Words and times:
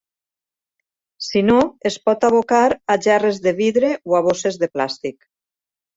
Si 1.25 1.43
no, 1.49 1.57
es 1.91 1.99
pot 2.09 2.25
abocar 2.29 2.63
a 2.95 2.97
gerres 3.09 3.41
de 3.47 3.53
vidre 3.63 3.93
o 4.13 4.19
a 4.21 4.23
bosses 4.29 4.59
de 4.65 4.71
plàstic. 4.79 5.19